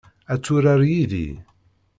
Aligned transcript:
Ad 0.33 0.41
turar 0.45 0.81
yid-i? 0.89 1.29